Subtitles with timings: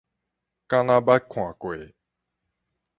[0.03, 0.07] 敢若捌
[1.31, 1.75] 看過